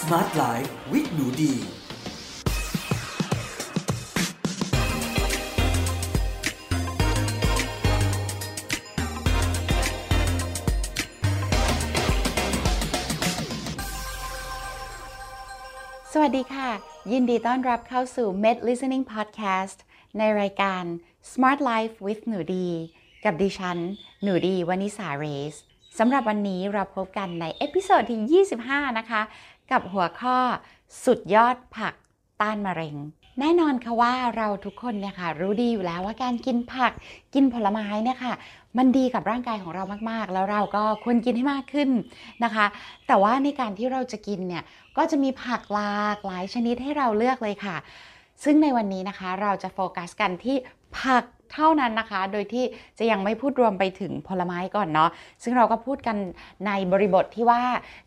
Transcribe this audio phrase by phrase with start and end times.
[0.00, 1.54] Smart Life with หนูดี
[16.12, 16.70] สวัสดีค่ะ
[17.12, 19.78] ยินดีต้อนรับเข้าสู่ Med Listening Podcast
[20.18, 20.84] ในรายการ
[21.32, 22.68] Smart Life with หนูดี
[23.24, 23.78] กับดิฉัน
[24.22, 25.56] หนูดีวานิสาเรส
[25.98, 29.22] สำหรับวันนี้เราพบกันใน episode ที่ 25 นะคะ
[29.70, 30.38] กับหัวข้อ
[31.04, 31.94] สุดยอดผัก
[32.40, 32.96] ต้านมะเร็ง
[33.40, 36.92] แน่นอนค่ะว่าเราทุกคนเนี่ยค่ะรู้ดีอยู่แล้วว่าการกินผัก
[37.34, 38.34] กินผลไม้เนี่ยค่ะ
[38.78, 41.90] มันดีกับร่างกายของเรามากๆ แล้วเราก็ควรกินให้มากขึ้น
[42.44, 42.66] นะคะ
[43.06, 44.62] แต่ว่าในการที่เราจะกินเนี่ย
[44.96, 47.76] ก็จะมีผักหลากหลายชนิดให้เราเลือกเลยค่ะ
[48.44, 50.56] ซึ่งในวันนี้นะคะเราจะโฟกัสกันที่
[51.00, 52.64] ผัก เท่านั้นนะคะ โดยที่
[52.98, 55.10] จะยังไม่พูดรวมไปถึงผลไม้ก่อนเนาะ
[55.42, 56.16] ซึ่งเราก็พูดกัน
[56.66, 57.62] ในบริบทที่ว่า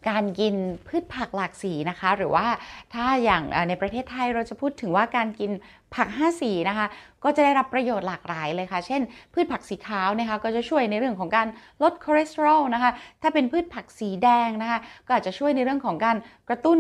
[0.10, 0.56] การกิน
[0.88, 2.48] พืชผักหลากสีนะคะ หรือว่า
[2.94, 5.52] ถ้าอย่างในประเทศไทยเราจะพูดถึงว่าการกิน
[5.96, 6.88] ผัก 5 สีนะคะ
[7.24, 9.02] ก็จะได้รับประโยชน์หลากหลายเลยค่ะ เช่น
[9.34, 11.48] พืชผักสีขาวนะคะ ก็จะช่วยในเรื่องของการ
[11.84, 16.18] ลดคอเลสเตอรอลนะคะ ถ้าเป็นพืชผักสีแดงนะคะ ก็อาจจะช่วยในเรื่องของการ
[16.50, 16.80] กระตุ้น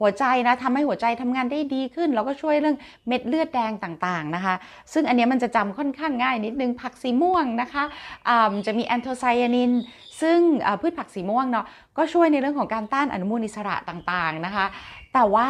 [0.00, 4.54] หัวใจนะทำให้หัวใจทำงานได้ดีขึ้น แล้วก็ช่วยเรื่องเม็ดเลือดแดงต่างๆนะคะ
[4.92, 7.84] ซึ่งอันนี้มันจะจำค่อนข้างง่ายนิดนึง ผักสีม่วงนะคะ
[8.28, 9.72] อ่าจะมีแอนโทไซยานิน
[10.20, 10.38] ซึ่ง
[10.80, 11.66] พืชผักสีม่วงเนาะ
[11.98, 14.66] ก็ช่วยในเรื่องของการต้านอนุมูลอิสระต่างๆนะคะ
[15.14, 15.48] แต่ว่า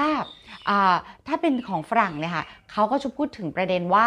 [1.27, 4.07] ถ้าเป็นของฝรั่งเนี่ยค่ะเขาก็จะพูดถึงประเด็นว่า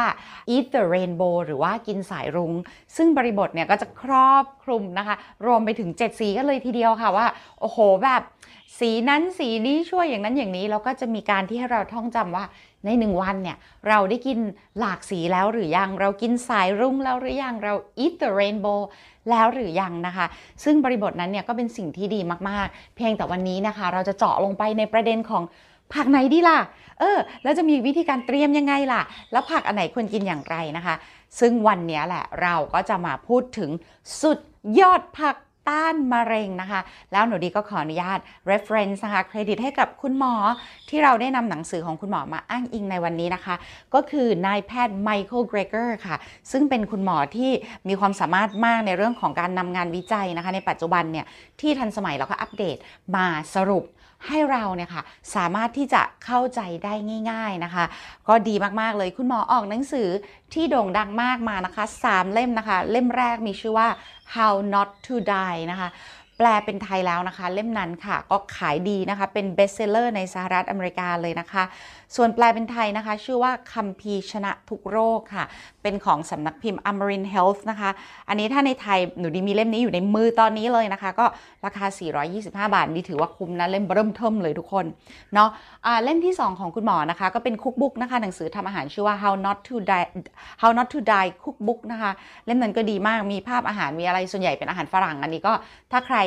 [0.55, 2.53] eat the rainbow หรือว่ากินสายรุง้ง
[2.95, 7.27] ซึ่งบริบทเนี่ยก็จะครอบคลุมนะคะ รวมไปถึง 7 สีกันเลยทีเดียวค่ะว่า
[7.59, 8.21] โอ้โหแบบ
[8.79, 12.45] สีนั้นสีนี้ช่วยอย่างนั้นอย่างนี้ แล้วก็จะมีการที่ให้เราท่องจำว่า
[12.85, 13.57] ในหนึ่งวันเนี่ย
[13.87, 14.39] เราได้กิน
[14.79, 17.73] หลากสีแล้วหรือยังเรากินสายรุ้งแล้วหรือยังเรา
[18.03, 18.79] eat the rainbow
[19.29, 20.25] แล้วหรือยังนะคะ
[20.63, 25.43] ซึ่งบริบทนั้นเนี่ยก็เป็นสิ่งที่ดีมากๆ เพียงแต่วันนี้นะคะ เราจะเจาะลงไปในประเด็นของ
[25.93, 26.59] ผักไหนดีล่ะ
[26.99, 30.95] เออ แล้วจะมีวิธีการเตรียมยังไงล่ะ แล้วผักอันไหนควรกินอย่างไรนะคะ
[31.39, 33.69] ซึ่งวันนี้แหละเราก็จะมาพูดถึง
[34.21, 34.39] สุด
[34.79, 35.35] ยอดผัก
[35.71, 38.19] ต้านมะเร็งนะคะ แล้วหนูดีก็ขออนุญาต
[38.51, 40.33] reference นะคะเครดิตให้กับคุณหมอ
[40.89, 43.55] ที่เราได้นำหนังสือของคุณหมอมาอ้างอิงในวันนี้นะคะ
[43.93, 46.15] ก็คือนายแพทย์ไมเคิลเกรเกอร์ค่ะ
[46.51, 47.51] ซึ่งเป็นคุณหมอที่
[47.87, 51.25] มีความสามารถมากในเรื่องของการนำงานวิจัยนะคะ ในปัจจุบันเนี่ย
[51.61, 52.77] ที่ทันสมัยแล้วก็อัปเดต
[53.15, 53.83] มาสรุป
[54.27, 55.03] ให้เราเนี่ยค่ะ
[55.35, 56.93] สามารถที่จะเข้าใจได้
[57.31, 57.85] ง่าย ๆนะคะ
[58.27, 60.07] ก็ดีมากๆเลยคุณหมอออกหนังสือ
[60.53, 63.87] ที่โด่งดังมากมานะคะ 3 เล่มนะคะ เล่มแรกมีชื่อว่า
[64.35, 65.89] How Not to Die นะคะ
[66.45, 71.63] แปลเป็นไทยแล้วนะคะ เล่มนั้นค่ะ ก็ขายดีนะคะ เป็น bestseller ในสหรัฐอเมริกาเลยนะคะ
[72.15, 75.45] ส่วนแปลเป็นไทยนะคะ ชื่อว่าคัมภีร์ชนะทุกโรคค่ะ
[75.83, 77.89] เป็นของสำนักพิมพ์ Amarin Health นะคะ
[78.29, 81.25] อันนี้ถ้าในไทยหนูดีมีเล่มนี้อยู่ในมือตอนนี้เลยนะคะ ก็
[81.65, 81.85] ราคา
[82.29, 84.85] 425 บาทนี่ถือว่าคุ้มนะเล่มเบ้อเริ่มเทิ่มเลยทุกคน
[85.33, 85.49] เนาะ
[85.85, 90.07] อ่าเล่มที่ 2 ของคุณหมอนะคะ ก็เป็นคุกบุ๊กนะคะหนังสือทำอาหารชื่อว่า How Not to Die
[90.61, 92.11] How Not to Die Cookbook นะคะ
[92.45, 95.53] เล่มนั้นก็ดีมากมีภาพอาหารมีอะไรส่วนใหญ่เป็นอาหารฝรั่งอันนี้ก็
[95.91, 96.17] ถ้าใคร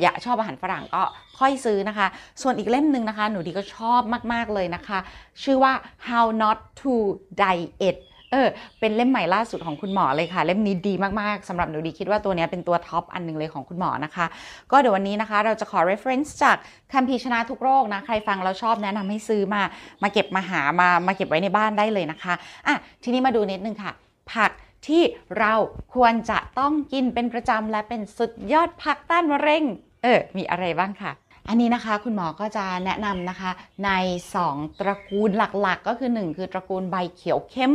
[0.00, 1.02] อยากชอบอาหารฝรั่งก็
[1.38, 2.06] ค่อยซื้อนะคะ
[2.42, 4.00] ส่วนอีกเล่มหนึ่งนะคะ หนูดีก็ชอบ
[4.32, 4.98] มาก ๆ เลยนะคะ
[5.42, 5.72] ชื่อว่า
[6.08, 6.92] How Not to
[7.40, 7.96] Diet
[8.32, 8.48] เออ
[8.80, 14.26] เป็นเล่มใหม่ล่าสุดของคุณหมอเลยค่ะ เล่มนี้ดีมาก ๆ สำหรับหนูดีคิดว่าตัวนี้เป็นตัวท็อปอันหนึ่งเลยของคุณหมอนะคะ
[14.72, 16.56] ก็เดี๋ยววันนี้นะคะเราจะขอ reference จาก
[16.92, 19.62] คัมภีร์ชนะทุกโรคนะ ใครฟังแล้วชอบแนะนำให้ซื้อมา
[20.02, 22.34] มาเก็บมาหามา มาเก็บไว้ในบ้านได้เลยนะคะ
[22.66, 23.92] อะ ทีนี้มาดูนิดนึงค่ะ
[24.32, 24.50] ผัก
[24.86, 25.02] ที่
[25.38, 25.54] เรา
[25.94, 29.64] ควรจะต้องกินเป็นประจำและเป็นสุดยอดผักต้านมะเร็ง
[30.02, 31.12] เออ มีอะไรบ้างค่ะ
[31.48, 33.50] อันนี้นะคะคุณหมอก็จะแนะนำนะคะ
[33.84, 33.90] ใน
[34.36, 35.30] 2 ตระกูล
[35.62, 37.72] หลักๆ ก็คือ 1 คือตระกูลใบเขียวเข้ม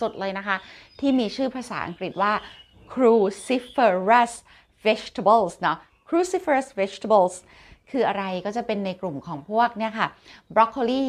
[0.00, 0.56] สุดๆ เลยนะคะ
[1.00, 2.32] ที่มีชื่อภาษาอังกฤษว่า
[2.92, 4.32] cruciferous
[4.86, 5.78] vegetables เนาะ
[6.08, 7.34] cruciferous vegetables
[7.90, 10.08] คืออะไรก็จะเป็นในกลุ่มของพวกเนี่ยค่ะ
[10.54, 11.06] บรอกโคลี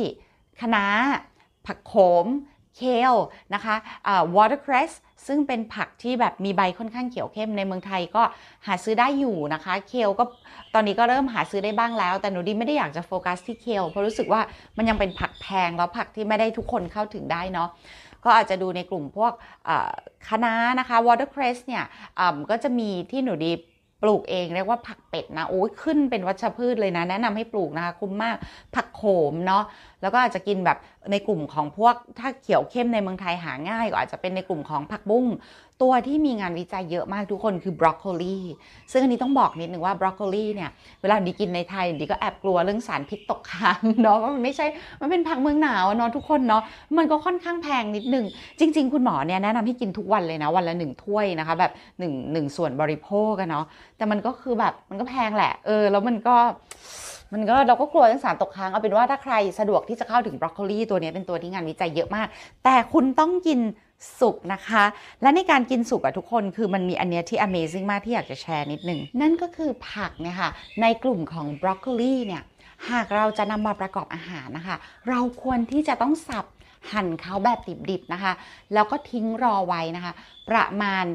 [0.62, 0.86] คะน้า
[1.66, 1.94] ผักโข
[2.26, 2.28] ม
[2.78, 3.14] เคล
[3.54, 3.76] นะคะ
[4.08, 4.92] อ่า watercress
[5.28, 8.24] ซึ่งเป็นผักที่แบบมีใบค่อนข้างเขียวเข้มในเมืองไทยก็
[8.68, 10.24] หาซื้อได้อยู่นะคะ เคลก็
[10.74, 14.42] ตอนนี้ก็เริ่มหาซื้อได้บ้างแล้ว แต่หนูดีไม่ได้อยากจะโฟกัสที่เคลเพราะรู้สึกว่า
[14.78, 17.70] มันยังเป็นผักแพงแล้วผักที่ไม่ได้ทุกคนเข้าถึงได้เนาะ
[18.26, 19.34] ก็อาจจะดูในกลุ่มพวก
[20.28, 21.84] คะน้านะคะ watercress เนี่ย
[22.50, 23.54] ก็จะมีที่หนูดี
[24.04, 28.38] ปลูกเองเรียกว่าผักเป็ดนะโอ้ยขึ้นเป็นวัชพืชเลยนะ แนะนำให้ปลูกนะคะคุ้มมาก
[28.76, 29.64] ผักโขมเนาะ
[30.02, 30.78] แล้วก็อาจจะกินแบบ
[31.12, 35.26] ในกลุ่มของพวกถ้าเขียวเข้มในเมืองไทยหาง่ายก็อาจจะเป็นในกลุ่มของผักบุ้ง
[35.84, 38.38] ตัวที่มีงานวิจัยเยอะมากทุกคนคือบรอกโคลี
[38.92, 40.70] ซึ่งอันนี้ต้องบอกนิดนึงว่าบรอกโคลีเนี่ย
[41.02, 44.66] เวลาดีกินในไทยดีก็แอบกลัวเรื่องสารพิษตกค้างเนาะว่ามันไม่ใช่
[45.02, 46.64] มันเป็นผักเมืองหนาวเนาะทุกคนเนาะ
[46.98, 48.26] มันก็ค่อนข้างแพงนิดนึง
[48.60, 53.66] จริง ๆ คุณหมอเนี่ยแนะนำให้กินทุกวันเลยนะวันละหนึ่งถ้วยนะคะแบบหนึ่งหนึ่งส่วนบริโภคกันเนาะ
[53.98, 56.36] แต่มันก็คือแบบมันก็แพงแหละ เออ แล้วมันก็
[57.34, 62.28] มันก็เราก็กลัวเรื่องสารตกค้างเอาเป็นว่าถ้าใครสะดวกที่จะเข้าถึงบรอกโคลีตัวนี้เป็นตัวที่งานวิจัยเยอะมาก
[62.64, 63.60] แต่คุณต้องกิน
[64.20, 64.84] สุกนะคะ
[65.22, 70.50] และในการกินสุกอะทุกคนคือมันมีอันเนี้ยที่ amazing มากที่อยากจะแชร์นิดนึง นั่นก็คือผักเนี่ยค่ะ
[70.82, 72.44] ในกลุ่มของบรอกโคลีเนี่ย
[72.90, 74.78] หากเราจะนำมาประกอบอาหารนะคะ
[75.10, 76.46] เราควรที่จะต้องสับ
[76.92, 77.60] หั่นเขาแบบ
[77.90, 78.34] ดิบๆนะคะ
[78.74, 80.14] แล้วก็ทิ้งรอไว้นะคะ
[80.50, 81.06] ประมาณ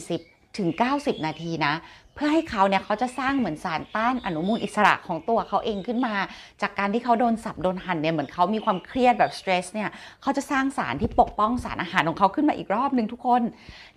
[0.00, 0.68] 40ถึง
[0.98, 1.74] 90 นาทีนะ
[2.18, 6.14] พื่อให้เขาเนี่ยเขาจะสร้างเหมือนสารต้านอนุมูลอิสระของตัวเขาเองขึ้นมา
[6.62, 9.88] จากการที่เขาโดนสับโดนหั่นเนี่ยเหมือนเขามีความเครียดแบบสเตรสเนี่ย
[10.22, 13.42] เขาจะสร้างสารที่ปกป้องสารอาหารของเขาขึ้นมาอีกรอบหนึ่งทุกคน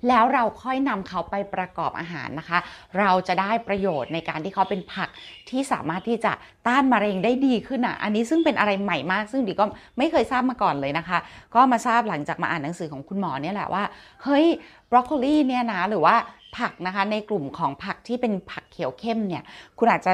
[0.07, 2.59] แล้วเราค่อยนำเขาไปประกอบอาหารนะคะ
[2.99, 5.09] เราจะได้ประโยชน์ในการที่เขาเป็นผัก
[5.49, 6.33] ที่สามารถที่จะ
[6.67, 9.65] ต้านมะเร็งได้ดีขึ้นอะอันนี้ซึ่งเป็นอะไรใหม่มาก ซึ่งดิก็
[9.97, 11.19] ไม่เคยทราบมาก่อนเลยนะคะ
[11.55, 13.83] ก็มาทราบหลังจากมาอ่านหนังสือของคุณหมอเนี่ยแหละว่า
[14.23, 14.45] เฮ้ย
[14.91, 16.15] บรอกโคลีเนี่ยนะหรือว่า
[16.57, 19.43] ผักนะคะในกลุ่มของผักที่เป็นผักเขียวเข้มเนี่ย
[19.77, 20.11] คุณอาจจะ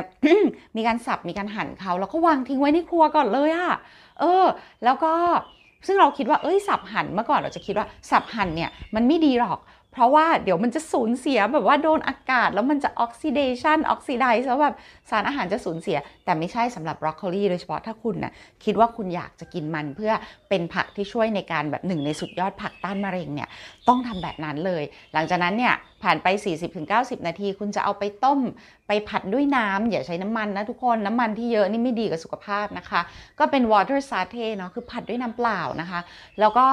[0.75, 3.71] มีการสับมีการหั่นเขาแล้วก็วางทิ้งไว้ในครัวก่อนเลยอะ
[4.19, 4.45] เออ
[4.83, 5.13] แล้วก็
[5.87, 9.59] ซึ่งเราคิดว่าเอ้ยสับหั่นเมื่อก่อนเราจะคิดว่าสับหั่นเนี่ยมันไม่ดีหรอก
[9.97, 14.75] เพราะว่าเดี๋ยวมันจะสูญเสียแบบว่าโดนอากาศ แล้วมันจะออกซิเดชันออกซิไดซ์แล้วแบบ
[15.09, 18.33] สารอาหารจะสูญเสีย แต่ไม่ใช่สำหรับบรอกโคลีโดยเฉพาะถ้าคุณนะ่ะ
[18.63, 20.11] คิดว่าคุณอยากจะกินมันเพื่อ
[20.49, 23.49] เป็นผักที่ช่วยในการแบบหนึ่งในสุดยอดผักต้านมะเร็งเนี่ย
[23.87, 24.83] ต้องทำแบบนั้นเลย
[25.13, 25.73] หลังจากนั้นเนี่ย
[26.03, 26.27] ผ่านไป
[26.77, 28.39] 40-90 นาที คุณจะเอาไปต้ม
[28.87, 33.01] ไปผัดด้วยน้ำอย่าใช้น้ำมันนะทุกคนน้ำมันที่เยอะนี่ไม่ดีกับสุขภาพนะคะ
[33.39, 35.99] ก็เป็น water satay เนาะคือผัดด้วยน้ำเปล่านะคะ
[36.39, 36.67] แล้วก็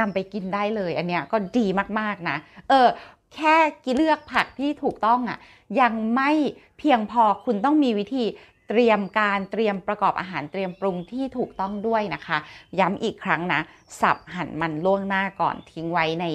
[0.00, 1.66] นำไปกินได้เลยอันเนี้ยก็ดี
[1.98, 2.36] มากๆนะ
[2.68, 2.88] เออ
[3.34, 5.38] แค่กิเลือกผักที่ถูกต้องอะ่ะ
[5.80, 6.30] ยังไม่
[6.78, 8.24] เพียงพอคุณต้องมีวิธี
[8.68, 12.38] เตรียมการเตรียมประกอบอาหารเตรียมปรุงที่ถูกต้องด้วยนะคะ
[12.80, 13.60] ย้ำอีกครั้งนะ
[14.00, 16.26] สับหั่นมันล่วงหน้าก่อนทิ้งไว้ใน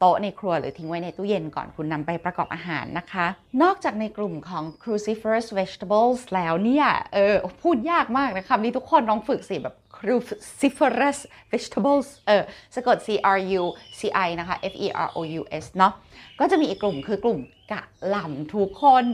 [0.00, 3.26] โต๊ะในครัวหรือทิ้งไว้ในตู้เย็นก่อนคุณนำไปประกอบอาหารนะคะ
[3.62, 11.18] นอกจากในกลุ่มของ cruciferous vegetables แล้วเนี่ย เออ พูดยากมากนะคำนี้ทุกคนลองฝึกสิแบบ cruciferous
[11.52, 12.42] vegetables เออ
[12.74, 13.62] สะกด C R U
[13.98, 15.92] C I นะคะ F E R O U S เนาะ
[16.40, 17.38] ก็จะมีอีกกลุ่มคือกลุ่ม
[17.72, 19.04] กะหล่ำทุกคน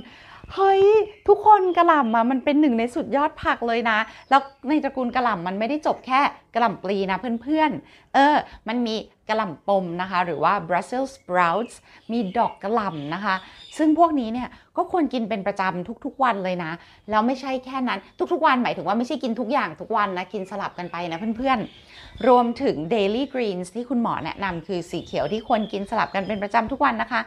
[0.54, 0.82] เฮ้ย
[1.28, 3.98] ทุกคนกระหล่ำอะมันเป็นหนึ่งในสุดยอดผักเลยนะ
[4.30, 6.20] แล้วในตระกูลกระหล่ำมันไม่ได้จบแค่
[6.54, 8.36] กระหล่ำปลีนะเพื่อนๆ เออ
[8.68, 8.94] มันมี
[9.28, 11.74] กระหล่ำปมนะคะ หรือว่า Brussels sprouts
[12.12, 13.34] มีดอกกระหล่ำนะคะ
[13.78, 16.72] ซึ่งพวกนี้เนี่ยก็ควรกินเป็นประจำทุกๆวันเลยนะ
[17.10, 17.98] แล้วไม่ใช่แค่นั้น
[18.32, 27.20] ทุกๆวันหมายถึงว่าไม่ใช่กินทุกอย่างทุกวันนะ กินสลับกันไปนะเพื่อนๆ รวมถึง daily greens ที่คุณหมอแนะนำคือสีเขียวที่ควรกินสลับกันเป็นประจำทุกวันนะคะ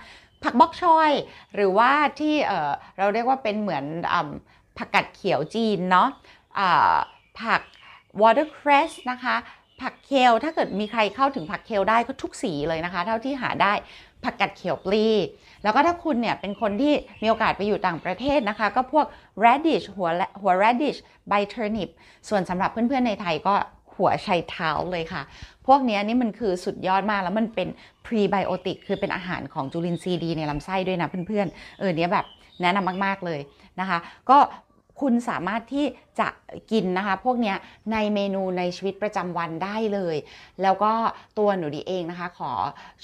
[0.43, 1.11] ผักบล็อกชอย
[1.55, 2.35] หรือว่าที่
[2.97, 3.85] เราเรียกว่าเป็นเหมือน
[4.77, 6.97] ผักกัดเขียวจีนเนาะะ
[7.41, 7.61] ผัก
[8.21, 9.35] watercress นะคะ
[9.81, 13.73] ผักเคลถ้าเกิดมีใครเข้าถึงผักเคลได้ก็ทุกสีเลยนะคะ เท่าที่หาได้
[14.23, 15.05] ผักกัดเขียวปลี
[15.63, 19.05] แล้วก็ถ้าคุณเนี่ยเป็นคนที่มีโอกาสไปอยู่ต่างประเทศนะคะ ก็พวก
[19.45, 20.09] radish หัว
[20.41, 21.89] หัว radish ใบ turnip
[22.29, 23.55] ส่วนสำหรับเพื่อนๆในไทยก็
[23.99, 25.21] หัวไชเท้าเลยค่ะ
[25.67, 27.67] พวกนี้นี่มันคือสุดยอดมากแล้วมันเป็น
[28.05, 32.25] พรีไบโอติกคือเป็นอาหารของจุลินทรีย์ดีในลำไส้ด้วยนะเพื่อนๆ เออเนี้ยแบบ
[32.61, 33.39] แนะนำมากๆเลย
[33.79, 33.97] นะคะ
[34.29, 34.37] ก็
[35.01, 35.85] คุณสามารถที่
[36.19, 36.27] จะ
[36.71, 37.53] กินนะคะ พวกนี้
[37.91, 40.15] ในเมนูในชีวิตประจำวันได้เลย
[40.61, 40.91] แล้วก็
[41.37, 42.51] ตัวหนูดีเองนะคะ ขอ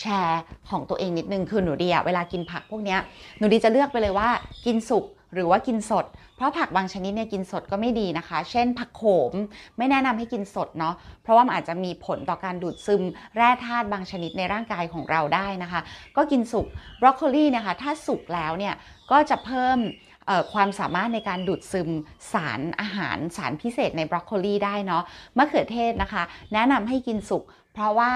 [0.02, 2.98] แชร์ของตัวเองนิดนึงคือหนูดีอะเวลากินผักพวกนี้
[3.38, 4.30] หนูดีจะเลือกไปเลยว่า
[4.66, 6.06] กินสุก หรือว่ากินสด
[6.36, 9.34] เพราะผักบางชนิดเนี่ยกินสดก็ไม่ดีนะคะ เช่น ผักโขม
[9.78, 13.04] ไม่แนะนำให้กินสดเนาะ เพราะว่ามันอาจจะมีผลต่อการดูดซึม
[13.36, 15.82] แร่ธาตุบางชนิดในร่างกายของเราได้นะคะ
[16.18, 16.66] ก็กินสุก
[17.02, 18.74] บรอกโคลีนี่ยค่ะถ้าสุกแล้วเนี่ย
[19.12, 19.80] ก็จะเพิ่ม
[20.54, 21.90] ความสามารถในการดูดซึม
[22.34, 25.04] สารอาหารสารพิเศษในบรอกโคลีได้เนาะ
[25.38, 27.44] มะเขือเทศนะคะ แนะนำให้กินสุก
[27.76, 28.12] เพราะว่า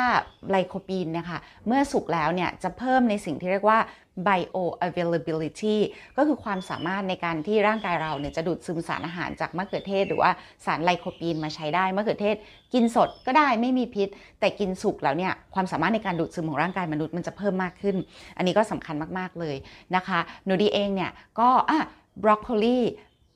[0.50, 1.38] ไลโคปีนนะคะ
[1.68, 3.80] เมื่อสุกแล้วเนี่ยจะเพิ่มในสิ่งที่เรียกว่า
[4.28, 5.76] bioavailability
[6.18, 10.32] ก็คือความสามารถในการที่ร่างกายเราเนี่ยจะดูดซึมสารอาหารจากมะเขือเทศ หรือว่า
[10.66, 12.36] สารไลโคปีนมาใช้ได้มะเขือเทศ
[12.74, 17.96] กินสดก็ได้ไม่มีพิษ แต่กินสุกแล้วเนี่ยความสามารถในการดูดซึมของร่างกายมนุษย์มันจะเพิ่มมากขึ้น
[18.38, 19.56] อันนี้ก็สำคัญมากๆเลย
[19.96, 21.80] นะคะหนูดีเองเนี่ยก็อะ
[22.24, 22.80] บรอกโคลี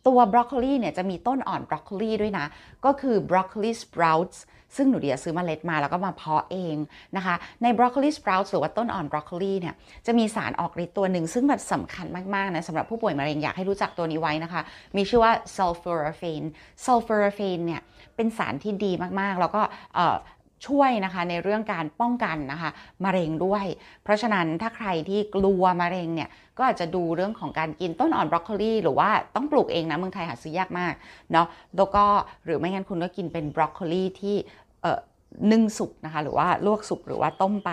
[0.08, 2.46] ตัวบรอกโคลีเนี่ยจะมีต้นอ่อนบรอกโคลีด้วยนะ
[2.86, 4.44] ก็คือ broccoli sprouts
[4.78, 6.76] ซึ่งหนูดีซื้อเมล็ดมาแล้วก็มาเพาะเอง
[7.18, 9.74] นะคะ ใน broccoli sprouts หรือว่าต้นอ่อนบรอกโคลีเนี่ย
[10.06, 12.06] จะมีสารออกฤทธิ์ตัวหนึ่ง ซึ่งแบบสำคัญ
[12.36, 14.62] มาก ๆ นะสำหรับผู้ป่วยมะเร็งอยากให้รู้จักตัวนี้ไว้นะคะ
[14.96, 16.44] มีชื่อว่า sulforaphane
[16.86, 17.82] sulforaphane เนี่ย
[18.16, 19.62] เป็นสารที่ดีมากๆ แล้วก็
[20.67, 22.70] ช่วยนะคะในเรื่องการป้องกันนะคะ
[23.05, 23.65] มะเร็งด้วย
[24.03, 30.93] เพราะฉะนั้นถ้าใครที่กลัวมะเร็งเนี่ยก็อาจจะดูเรื่องของการกินต้นอ่อนบรอกโคลีหรือว่าต้องปลูกเองนะเมืองไทยหาซื้อยากมาก
[31.32, 32.03] เนาะแล้วก็
[32.46, 34.36] หรือไม่งั้นคุณก็กินเป็นบรอกโคลีที่
[34.84, 35.00] เอ่อ
[35.51, 37.72] นึ่งสุกนะคะหรือว่าลวกสุกหรือว่าต้มไป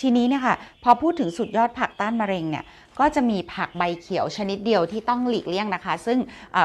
[0.00, 2.64] ทีนี้เนี่ยค่ะพอพูดถึงสุดยอดผักต้านมะเร็งเนี่ย
[3.00, 6.18] ก็จะมีผักใบเขียวชนิดเดียวที่ต้องหลีกเลี่ยงนะคะ ซึ่ง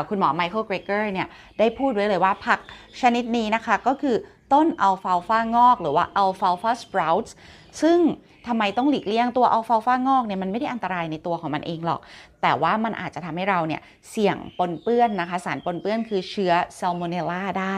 [0.10, 1.28] คุณหมอไมเคิลเกรเกอร์เนี่ย
[1.60, 2.60] ได้พูดไว้เลยว่าผัก
[3.02, 4.16] ชนิดนี้นะคะก็คือ
[4.54, 7.34] ต้นอัลฟาลฟางอก หรือว่า alfalfa sprouts
[7.82, 8.00] ซึ่ง
[8.48, 12.00] ทำไมต้องหลีกเลี่ยงตัวอัลฟาลฟางอกเนี่ยมันไม่ได้อันตรายในตัวของมันเองหรอก
[12.42, 17.78] แต่ว่ามันอาจจะทำให้เราเนี่ยเสี่ยงปนเปื้อนนะคะ สารปนเปื้อนคือเชื้อซัลโมเนลลาได้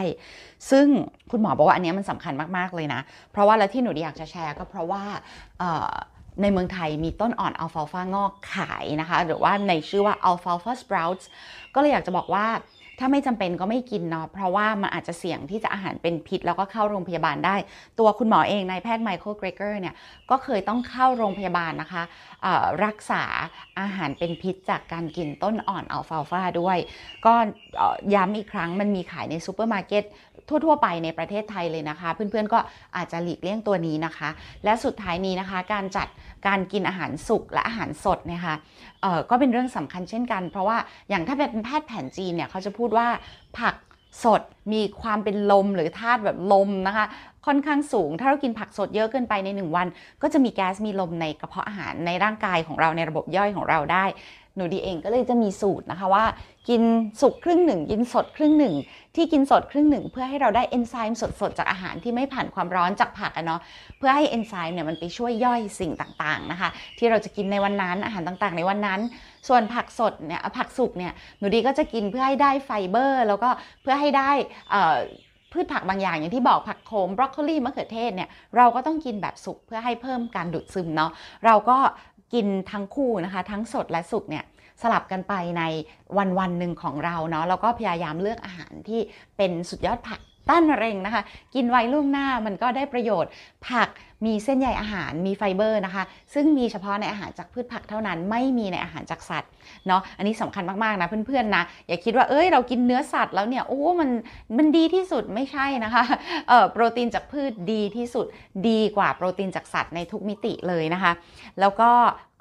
[0.72, 0.88] ซึ่ง
[1.32, 3.02] คุณหมอบอกว่าอันนี้มันสำคัญมาก ๆ เลยนะ
[3.32, 5.04] เพราะว่าแล้วที่หนูอยากจะแชร์ก็เพราะว่า
[6.42, 11.28] ในเมืองไทยมีต้นอ่อนอัลฟาลฟางอกขายนะคะ หรือว่าในชื่อว่า alfalfa sprouts
[11.76, 12.46] ก็เลยอยากจะบอกว่า
[13.00, 17.56] ถ้าไม่จำเป็นก็ไม่กินเนาะเพราะว่ามันอาจจะเสี่ยงที่จะอาหารเป็นพิษ แล้วก็เข้าโรงพยาบาลได้
[18.00, 19.96] ตัวคุณหมอเองนายแพทย์ไมเคิลเกรเกอร์เนี่ย
[20.30, 22.04] ก็เคยต้องเข้าโรงพยาบาลนะคะ
[22.86, 23.24] รักษา
[23.80, 26.78] อาหารเป็นพิษจากการกินต้นอ่อนอัลฟาลฟาด้วย
[27.26, 27.34] ก็
[28.14, 30.04] ย้ำอีกครั้งมันมีขายในซูเปอร์มาร์เก็ต
[30.50, 32.60] ทั่ว ๆ ไปในประเทศไทยเลยนะคะ เพื่อนๆก็
[32.96, 34.30] อาจจะหลีกเลี่ยงตัวนี้นะคะ
[34.64, 36.08] และสุดท้ายนี้นะคะ การจัด
[36.48, 38.56] การกินอาหารสุกและอาหารสดเนี่ยค่ะ
[39.30, 40.78] ก็เป็นเรื่องสำคัญเช่นกัน เพราะว่า
[41.10, 43.08] อย่างถ้าเป็นแพทย์แผนจีนเนี่ยเขาจะพูดูดว่า
[43.60, 43.76] ผัก
[44.24, 44.42] สด
[44.74, 47.06] มีความเป็นลมหรือธาตุแบบลมนะคะ
[47.46, 49.88] ค่อนข้างสูง ถ้าเรากินผักสดเยอะเกินไปใน 1 วัน
[50.22, 54.06] ก็จะมีแก๊สมีลมในกระเพาะอาหารในร่างกายของเราในระบบย่อยของเราได้
[54.56, 56.26] หนูดีเองก็เลยจะมีสูตรนะคะว่า
[56.70, 56.82] กิน
[57.22, 58.74] สุกครึ่งหนึ่งกินสดครึ่งหนึ่ง
[59.16, 63.62] ที่กินสดครึ่งหนึ่งเพื่อให้เราได้เอนไซม์สดๆจากอาหารที่ไม่ผ่านความร้อนจากผักอะเนาะ
[63.98, 69.00] เพื่อให้เอนไซม์เนี่ยมันไปช่วยย่อยสิ่งต่างๆนะคะ ที่เราจะกินในวันนั้นอาหารต่างๆ ในวันนั้น
[69.48, 73.50] ส่วนผักสดเนี่ยผักสุกเนี่ยหนูดีก็จะกินเพื่อให้ได้ไฟเบอร์ แล้วก็
[73.82, 74.32] เพื่อให้ได้
[75.52, 81.12] พืชผักบางอย่างอย่างที่บอกผักโขมบรอกโคลีมะเขือเทศเนี่ยเราก็ต้องกินแบบสุกเพื่อให้เพิ่มการดูดซึมเนาะ
[81.46, 81.78] เราก็
[82.34, 84.44] กินทั้งคู่นะคะ ทั้งสดและสุกเนี่ย
[84.82, 85.64] สลับกันไปใน
[86.18, 89.00] วันวันหนึ่งของเราเนาะแล้วก็พยายามเลือกอาหารที่
[89.38, 91.22] เป็นสุดยอดผัก ต้านมะเร็งนะคะ
[91.56, 93.32] กินไว้ล่วงหน้ามันก็ได้ประโยชน์
[93.68, 93.90] ผัก
[94.26, 99.50] มีเส้นใยอาหารมีไฟเบอร์นะคะ ซึ่งมีเฉพาะในอาหารจากพืชผักเท่านั้น ไม่มีในอาหารจากสัตว์
[99.88, 104.10] เนาะอันนี้สำคัญมากๆนะเพื่อนๆนะอย่าคิดว่าเอ้ยเรากินเนื้อสัตว์แล้วเนี่ยโอ้มัน
[104.58, 106.04] มันดีที่สุดไม่ใช่นะคะ
[106.50, 108.26] เอ่อโปรตีนจากพืชดีที่สุด
[108.70, 111.12] ดีกว่าโปรตีนจากสัตว์ในทุกมิติเลยนะคะ
[111.60, 111.92] แล้วก็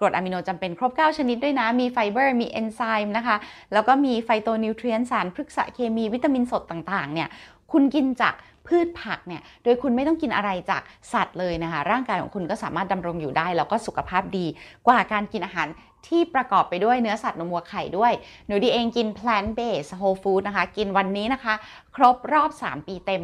[0.01, 3.37] กรดอะมิโนจำเป็นครบ 9 ชนิดด้วยนะ มีไฟเบอร์ มีเอนไซม์นะคะ
[3.73, 7.29] แล้วก็มี phytonutrient สารพฤกษเคมีวิตามินสดต่างๆ เนี่ย
[7.75, 8.35] คุณกินจาก
[8.67, 14.47] พืชผักเนี่ย โดยคุณไม่ต้องกินอะไรจากสัตว์เลยนะคะ ร่างกายของคุณก็สามารถดำรงอยู่ได้ แล้วก็สุขภาพดี
[14.87, 15.69] กว่าการกินอาหาร
[16.07, 18.13] ที่ประกอบไปด้วยเนื้อสัตว์นมวัวไข่ด้วย
[18.47, 21.55] หนูดีเองกิน plant based whole food นะคะ กินวันนี้นะคะ
[21.97, 23.23] ครบรอบ 3 ปีเต็ม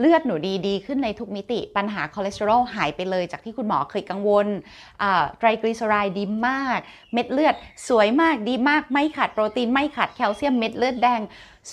[0.00, 4.46] เลือดหนูดีดีขึ้นในทุกมิติ ปัญหาคอเลสเตอรอลหายไปเลยจากที่คุณหมอเคยกังวล
[5.38, 6.78] ไตรกลีเซอไรด์ดีมาก
[7.12, 7.54] เม็ดเลือด
[7.88, 11.20] สวยมากดีมาก ไม่ขาดโปรตีน ไม่ขาดแคลเซียมเม็ดเลือดแดง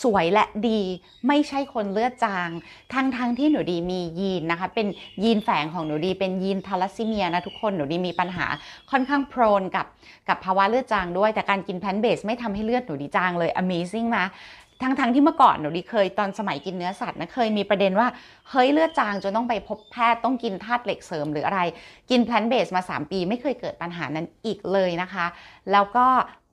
[0.03, 0.81] สวยและดี
[1.27, 2.49] ไม่ใช่คนเลือดจาง
[2.93, 4.87] ทั้งทั้งที่หนูดีมียีนนะคะ เป็น
[5.23, 8.45] ยีนแฝงของหนูดีเป็นยีนทาลัสซีเมียนะทุกคนหนูดีมีปัญหา
[8.91, 9.85] ค่อนข้าง prone กับ
[10.29, 14.25] กับภาวะเลือดจางด้วย แต่การกิน plant based ไม่ทำให้เลือดหนูดีจางเลย amazing นะ
[14.81, 18.07] ทั้งๆที่เมื่อก่อนหนูดีเคยตอนสมัยกินเนื้อสัตว์นะเคยมีประเด็นว่า
[18.49, 21.61] เฮ้ยเลือดจางจนต้องไปพบแพทย์ต้องกินธาตุเหล็กเสริมหรืออะไร
[22.09, 25.25] กิน plant based มา 3 ปีไม่เคยเกิดปัญหานั้นอีกเลยนะคะ
[25.71, 26.07] แล้วก็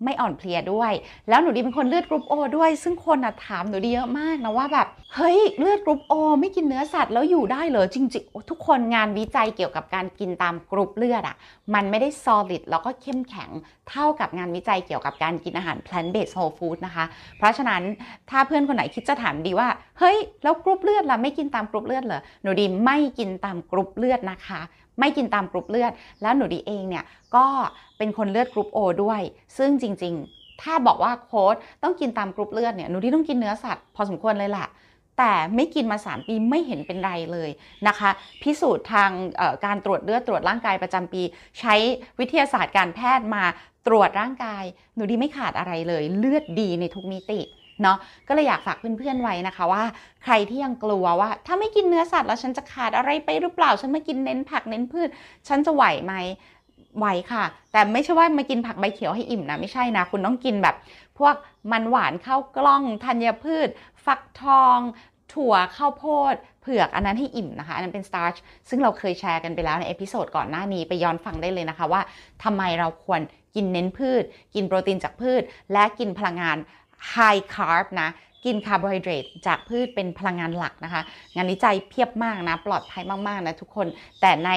[0.05, 0.93] ไม่อ่อนเพลียด้วย
[1.29, 11.37] แล้วหนูดีเป็นคนเลือดกรุ๊ปโอด้วย ซึ่งคนถามหนูดีเยอะมากนะว่าแบบเฮ้ยเลือดกรุ๊ปโอไม่กินเนื้อสัตว์แล้วอยู่ได้เหรอจริงๆทุกคนงานวิจัยเกี่ยวกับการกินตามกรุ๊ปเลือดอะ่ะ
[11.75, 13.51] มันไม่ได้ solid แล้วก็เข้มแข็ง
[13.91, 17.05] เท่ากับงานวิจัยเกี่ยวกับการกินอาหาร plant based whole food นะคะ
[17.39, 17.83] เพราะฉะนั้น
[18.31, 24.61] ถ้าเพื่อนคนไหนคิดจะถามดีว่าเฮ้ยแล้วกรุ๊ปเลือดล่ะไม่กินตามกรุ๊ปเลือดเหรอหนูดีไม่กินตามกรุ๊ปเลือดนะคะ
[25.01, 27.05] ไม่กินตามกรุ๊ปเลือด แล้วหนูดีเองเนี่ย
[27.37, 27.47] ก็
[27.99, 29.21] เป็นคนเลือดกรุ๊ปโอด้วย
[29.59, 34.69] ซึ่งจริงๆ ถ้าบอกว่าโค้ชต้องกินตามกรุ๊ปเลือดเนี่ยหนูดีต้องกินเนื้อสัตว์พอสมควรเลยแหละ
[35.19, 37.51] แต่ไม่กินมา 3 ปีไม่เห็นเป็นไรเลย
[37.89, 38.11] นะคะ
[38.43, 39.11] พิสูจน์ทาง
[39.65, 41.23] การตรวจเลือดตรวจร่างกายประจำปี
[41.61, 41.75] ใช้
[42.19, 43.45] วิทยาศาสตร์การแพทย์มา
[43.87, 47.41] ตรวจร่างกาย หนูดีไม่ขาดอะไรเลย เลือดดีในทุกมิติ
[47.83, 47.97] เนาะ
[48.29, 49.85] ก็เลยอยากฝากเพื่อนๆไว้นะคะว่า
[50.23, 55.09] ใครที่ยังกลัวว่า ถ้าไม่กินเนื้อสัตว์แล้วฉันจะขาดอะไรไปหรือเปล่า ฉันมากินเน้นผักเน้นพืช
[55.49, 56.15] ฉันจะไหวไหม
[56.99, 60.77] ไหวค่ะ แต่ไม่ใช่ว่ามากินผักใบเขียวให้อิ่มนะ ไม่ใช่นะ คุณต้องกินแบบ
[61.19, 61.35] พวก
[61.73, 63.69] มันหวานข้าวกล้องธัญพืช
[64.05, 64.79] ฟักทอง
[65.35, 68.35] ถั่วข้าวโพดเผือกอันนั้นให้อิ่มนะคะ อันนั้นเป็น starch
[68.69, 72.03] ซึ่งเราเคยแชร์กันไปแล้วใน episode ก่อนหน้านี้ไปย้อนฟังได้เลยนะคะว่า
[72.45, 73.21] ทำไมเราควร
[73.55, 74.23] กินเน้นพืช
[74.55, 75.43] กินโปรตีนจากพืช
[75.73, 76.57] และกินพลังงาน
[77.15, 78.11] high carb นะ
[78.45, 81.03] กินคาร์โบไฮเดรตจากพืชเป็นพลังงานหลักนะคะ
[81.35, 83.87] งานวิจัยเพียบมากนะ ปลอดภัยมาก ๆ นะทุกคน
[84.21, 84.51] แต่ใน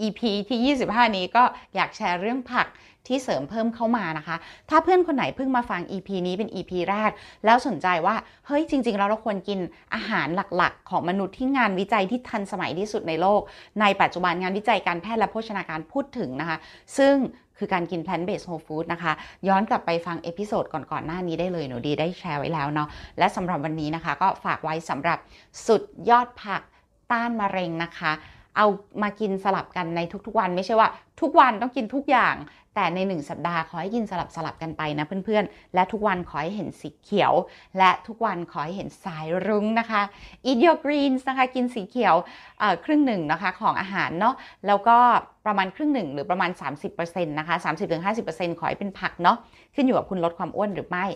[0.00, 1.44] EP ที่ 25 นี้ก็
[1.74, 2.66] อยากแชร์เรื่องผัก
[3.08, 4.36] ที่เสริมเพิ่มเข้ามานะคะ
[4.70, 7.10] ถ้าเพื่อนคนไหนเพิ่งมาฟัง EP นี้เป็น EP แรก
[7.44, 9.58] แล้วสนใจว่า เฮ้ยจริงๆแล้วเราควรกิน
[9.94, 13.40] อาหารหลักๆ ของมนุษย์ที่งานวิจัยที่ทันสมัยที่สุดในโลก
[13.80, 16.58] ในปัจจุบันงานวิจัยการแพทย์และโภชนาการพูดถึงนะคะ
[16.98, 17.14] ซึ่ง
[17.62, 19.12] คือการกิน plant based whole food นะคะ
[19.48, 22.88] ย้อนกลับไปฟังเอพิโซดก่อนๆหน้านี้ได้เลยหนูดีได้แชร์ไว้แล้วเนาะ
[23.18, 25.18] และสำหรับวันนี้นะคะ ก็ฝากไว้สำหรับ
[25.66, 26.62] สุดยอดผัก
[27.12, 28.12] ต้านมะเร็งนะคะ
[28.56, 28.66] เอา
[29.02, 30.88] มากินสลับกันในทุกๆวันไม่ใช่ว่า
[31.20, 32.34] ทุกวันต้องกินทุกอย่าง
[32.74, 37.32] แต่ใน 1 สัปดาห์ขอให้กินสลับสลับกันไปนะเพื่อนๆ และทุกวันขอให้เห็นสีเขียว
[37.78, 40.02] และทุกวันขอให้เห็นสายรุ้งนะคะ
[40.50, 42.14] eat your greens นะคะ กินสีเขียว
[42.84, 44.34] ครึ่งหนึ่งนะคะของอาหารเนาะ
[44.66, 44.98] แล้วก็
[45.46, 46.50] ประมาณครึ่งหนึ่งหรือประมาณ
[46.90, 47.56] 30%นะคะ
[48.06, 49.36] 30-50%ขอให้เป็นผักเนาะ
[49.74, 51.06] ขึ้นอยู่กับคุณลดความอ้วนหรือไม่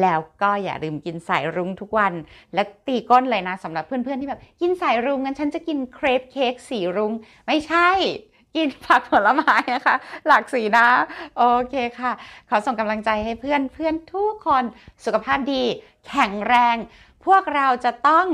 [0.00, 2.12] แล้วก็อย่าลืมกินสายรุ้งทุกวัน
[2.54, 7.12] และตีก้นเลยนะสำหรับเพื่อนๆที่แบบกินสายรุ้งงั้นฉันจะกินเครปเค้กสีรุ้ง
[7.46, 7.88] ไม่ใช่
[8.56, 10.86] กินผักผลไม้นะคะ หลากสีนะ
[11.36, 12.12] โอเคค่ะ
[12.48, 14.64] ขอส่งกำลังใจให้เพื่อนเพื่อนทุกคน
[15.04, 15.62] สุขภาพดี
[16.08, 16.76] แข็งแรง
[17.26, 18.26] พวกเราจะต้อง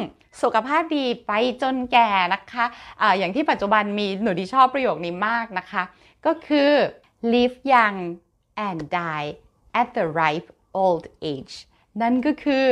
[0.42, 1.32] สุขภาพดีไป
[1.62, 2.64] จนแก่นะคะ
[3.00, 5.82] อะอย่างที่ปัจจุบันมีหนูดีชอบประโยคนี้มากนะคะ
[6.26, 6.70] ก็คือ
[7.32, 7.98] live young
[8.68, 9.28] and die
[9.80, 10.48] at the ripe
[10.82, 11.54] old age
[12.02, 12.66] นั่นก็คือ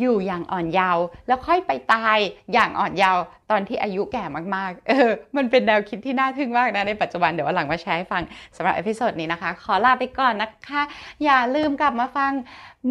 [0.00, 2.18] อยู่อย่างอ่อนเยาว์แล้วค่อยไปตาย
[2.52, 4.24] อย่างอ่อนเยาว์ตอนที่อายุแก่
[4.56, 8.22] มากๆ เออ มันเป็นแนวคิดที่น่าทึ่งมากนะในปัจจุบันเดี๋ยววันหลังมาแชร์ให้ฟัง
[8.56, 10.82] สำหรับ episode นี้นะคะ ขอลาไปก่อนนะคะ
[11.24, 12.32] อย่าลืมกลับมาฟัง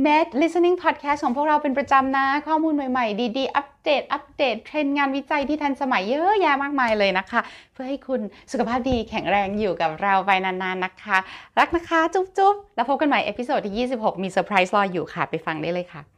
[0.05, 7.41] Med Listening Podcast ของพวกเราเป็นประจำนะ ข้อมูลใหม่ๆ ดีๆ อัปเดต อัปเดต เทรนด์งานวิจัยที่ทันสมัยเยอะแยะมากมายเลยนะคะ
[7.74, 11.17] เพื่อให้คุณสุขภาพดีแข็งแรงอยู่กับเราไปนานๆนะคะ
[11.60, 16.12] รักนะคะ จุ๊บๆ แล้วพบกันใหม่ episode ที่ 26 มีเซอร์ไพรส์รออยู่ค่ะ ไปฟังได้เลยค่ะ